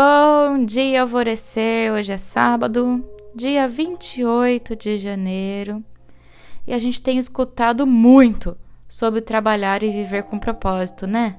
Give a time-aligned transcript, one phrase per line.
[0.00, 1.90] Bom dia, alvorecer.
[1.90, 3.04] Hoje é sábado,
[3.34, 5.82] dia 28 de janeiro,
[6.64, 8.56] e a gente tem escutado muito
[8.88, 11.36] sobre trabalhar e viver com propósito, né?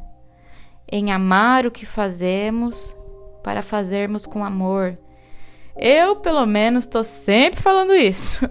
[0.92, 2.94] Em amar o que fazemos
[3.42, 4.98] para fazermos com amor.
[5.78, 8.42] Eu, pelo menos, estou sempre falando isso.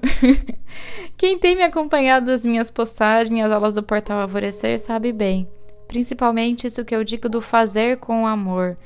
[1.18, 5.46] Quem tem me acompanhado das minhas postagens, as aulas do Portal Alvorecer, sabe bem.
[5.86, 8.78] Principalmente isso que eu digo do fazer com amor,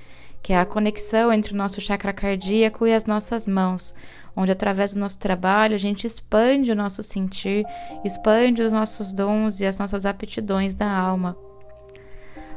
[0.42, 3.94] que é a conexão entre o nosso chakra cardíaco e as nossas mãos,
[4.34, 7.64] onde através do nosso trabalho a gente expande o nosso sentir,
[8.04, 11.36] expande os nossos dons e as nossas aptidões da alma.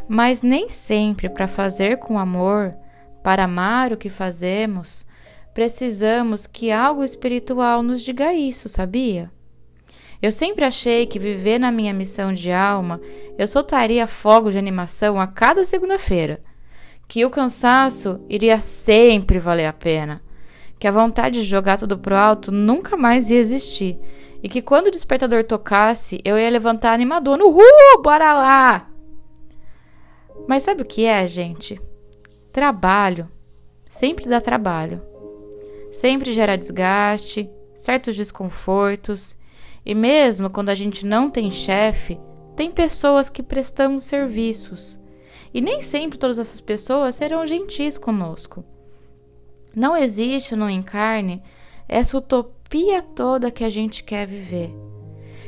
[0.07, 2.75] Mas nem sempre para fazer com amor,
[3.23, 5.05] para amar o que fazemos,
[5.53, 9.31] precisamos que algo espiritual nos diga isso, sabia?
[10.21, 12.99] Eu sempre achei que viver na minha missão de alma,
[13.37, 16.41] eu soltaria fogos de animação a cada segunda-feira,
[17.07, 20.21] que o cansaço iria sempre valer a pena,
[20.79, 23.99] que a vontade de jogar tudo pro alto nunca mais ia existir,
[24.43, 28.89] e que quando o despertador tocasse, eu ia levantar animador no Uhul, bora lá!
[30.47, 31.79] Mas sabe o que é, gente?
[32.51, 33.29] Trabalho
[33.95, 35.01] sempre dá trabalho.
[35.89, 39.37] Sempre gera desgaste, certos desconfortos
[39.85, 42.19] e mesmo quando a gente não tem chefe,
[42.57, 44.99] tem pessoas que prestamos serviços.
[45.53, 48.63] E nem sempre todas essas pessoas serão gentis conosco.
[49.75, 51.41] Não existe no encarne
[51.87, 54.73] essa utopia toda que a gente quer viver.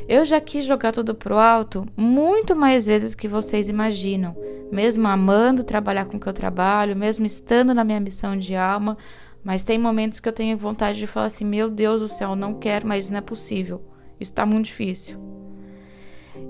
[0.07, 4.35] Eu já quis jogar tudo pro alto muito mais vezes que vocês imaginam,
[4.71, 8.97] mesmo amando trabalhar com o que eu trabalho, mesmo estando na minha missão de alma,
[9.43, 12.53] mas tem momentos que eu tenho vontade de falar assim: meu Deus do céu, não
[12.53, 13.81] quero, mas não é possível.
[14.19, 15.17] Isso está muito difícil.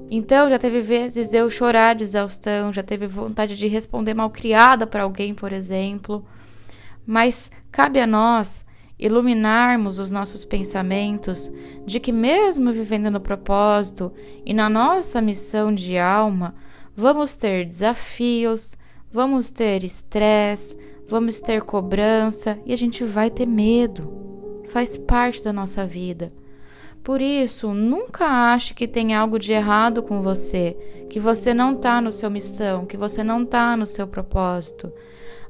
[0.09, 4.87] Então, já teve vezes eu chorar de exaustão, já teve vontade de responder mal criada
[4.87, 6.25] para alguém, por exemplo.
[7.05, 8.65] Mas cabe a nós
[8.97, 11.51] iluminarmos os nossos pensamentos
[11.85, 14.11] de que, mesmo vivendo no propósito
[14.45, 16.55] e na nossa missão de alma,
[16.95, 18.75] vamos ter desafios,
[19.11, 20.77] vamos ter estresse,
[21.07, 24.63] vamos ter cobrança e a gente vai ter medo.
[24.69, 26.33] Faz parte da nossa vida.
[27.03, 30.75] Por isso, nunca ache que tem algo de errado com você,
[31.09, 34.91] que você não está no seu missão, que você não está no seu propósito.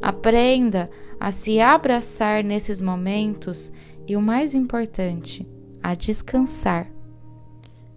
[0.02, 3.72] Aprenda a se abraçar nesses momentos
[4.08, 5.48] e o mais importante,
[5.82, 6.88] a descansar.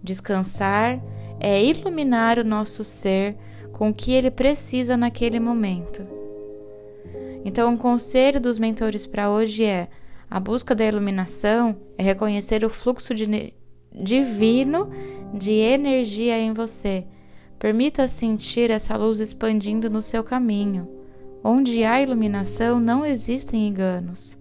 [0.03, 0.99] Descansar
[1.39, 3.37] é iluminar o nosso ser
[3.71, 6.05] com o que ele precisa naquele momento.
[7.43, 9.89] Então, o conselho dos mentores para hoje é:
[10.31, 13.53] a busca da iluminação é reconhecer o fluxo de
[13.93, 14.89] divino
[15.33, 17.05] de energia em você.
[17.59, 20.87] Permita sentir essa luz expandindo no seu caminho.
[21.43, 24.39] Onde há iluminação, não existem enganos.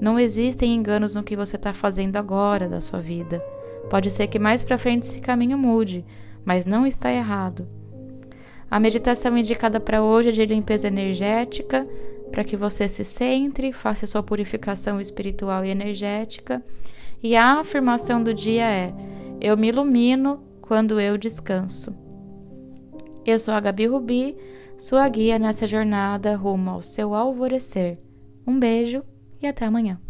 [0.00, 3.44] Não existem enganos no que você está fazendo agora da sua vida.
[3.90, 6.06] Pode ser que mais para frente esse caminho mude,
[6.42, 7.68] mas não está errado.
[8.70, 11.86] A meditação indicada para hoje é de limpeza energética,
[12.30, 16.64] para que você se centre, faça sua purificação espiritual e energética.
[17.22, 18.94] E a afirmação do dia é:
[19.40, 21.94] Eu me ilumino quando eu descanso.
[23.26, 24.36] Eu sou a Gabi Rubi,
[24.78, 27.98] sua guia nessa jornada rumo ao seu alvorecer.
[28.46, 29.02] Um beijo
[29.42, 30.00] e até amanhã.